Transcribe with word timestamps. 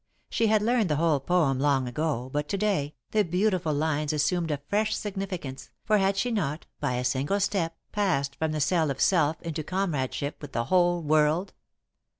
She 0.31 0.47
had 0.47 0.63
learned 0.63 0.89
the 0.89 0.95
whole 0.95 1.19
poem 1.19 1.59
long 1.59 1.87
ago, 1.87 2.31
but, 2.33 2.49
to 2.49 2.57
day, 2.57 2.95
the 3.11 3.23
beautiful 3.23 3.71
lines 3.71 4.11
assumed 4.11 4.49
a 4.49 4.57
fresh 4.67 4.95
significance, 4.95 5.69
for 5.85 5.99
had 5.99 6.17
she 6.17 6.31
not, 6.31 6.65
by 6.79 6.93
a 6.95 7.03
single 7.05 7.39
step, 7.39 7.77
passed 7.91 8.35
from 8.35 8.51
the 8.51 8.61
cell 8.61 8.89
of 8.89 8.99
self 8.99 9.39
into 9.43 9.61
comradeship 9.61 10.41
with 10.41 10.53
the 10.53 10.65
whole 10.65 11.03
world? 11.03 11.53